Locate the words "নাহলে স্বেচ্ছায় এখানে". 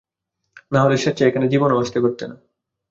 0.71-1.45